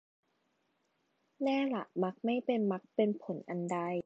[1.43, 3.79] แน่ล่ะมักไม่เป็นมรรคเป็นผลอันใด